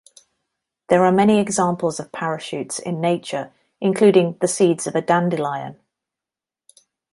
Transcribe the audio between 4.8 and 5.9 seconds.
of a dandelion.